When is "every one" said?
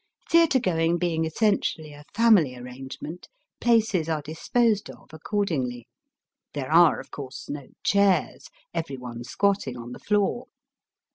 8.73-9.23